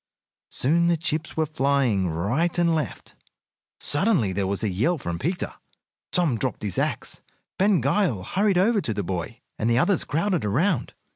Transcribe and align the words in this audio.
Soon 0.49 0.87
the 0.87 0.97
chips 0.97 1.37
were 1.37 1.45
flying 1.45 2.09
right 2.09 2.57
and 2.57 2.73
left. 2.73 3.13
Suddenly 3.79 4.33
there 4.33 4.47
was 4.47 4.63
a 4.63 4.69
yell 4.69 4.97
from 4.97 5.19
Peter. 5.19 5.53
Tom 6.11 6.39
dropped 6.39 6.63
his 6.63 6.79
axe. 6.79 7.21
Ben 7.59 7.81
Gile 7.81 8.23
hurried 8.23 8.57
over 8.57 8.81
to 8.81 8.95
the 8.95 9.03
boy, 9.03 9.41
and 9.59 9.69
the 9.69 9.77
others 9.77 10.03
crowded 10.03 10.43
around. 10.43 10.95